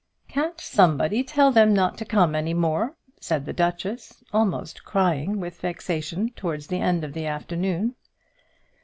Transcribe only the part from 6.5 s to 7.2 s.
the end of